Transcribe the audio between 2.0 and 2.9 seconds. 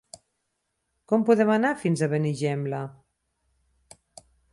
a Benigembla?